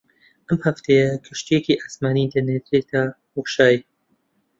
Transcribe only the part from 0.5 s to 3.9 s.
هەفتەیە کەشتییەکی ئاسمانی دەنێرێتە بۆشایی